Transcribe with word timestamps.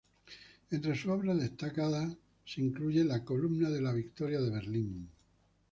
Entre 0.71 0.95
sus 0.95 1.11
obras 1.11 1.39
destacadas 1.39 2.11
se 2.43 2.59
incluye 2.59 3.03
la 3.03 3.23
Columna 3.23 3.69
de 3.69 3.81
la 3.83 3.93
Victoria 3.93 4.41
de 4.41 4.49
Berlín. 4.49 5.07